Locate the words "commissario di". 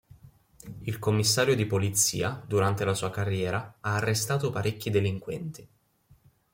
0.97-1.67